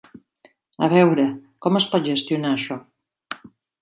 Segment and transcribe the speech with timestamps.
[0.87, 1.25] A veure...
[1.67, 2.79] com es pot gestionar això?